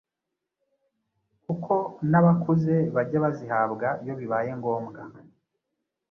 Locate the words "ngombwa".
4.59-5.01